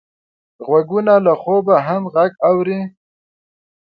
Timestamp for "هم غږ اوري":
1.87-2.79